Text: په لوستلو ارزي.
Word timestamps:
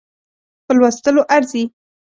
په 0.65 0.71
لوستلو 0.77 1.21
ارزي. 1.35 1.63